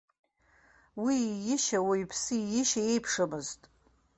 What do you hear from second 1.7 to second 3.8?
уаҩԥсы иишьа еиԥшымызт.